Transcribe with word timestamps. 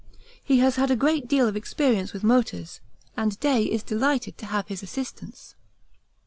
He 0.43 0.57
has 0.57 0.77
had 0.77 0.89
a 0.89 0.95
great 0.95 1.27
deal 1.27 1.47
of 1.47 1.55
experience 1.55 2.11
with 2.11 2.23
motors, 2.23 2.81
and 3.15 3.39
Day 3.39 3.65
is 3.65 3.83
delighted 3.83 4.35
to 4.39 4.47
have 4.47 4.67
his 4.67 4.81
assistance. 4.81 5.53